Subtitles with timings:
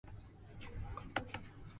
[0.03, 0.07] ホ
[0.59, 0.75] ウセン
[1.13, 1.41] カ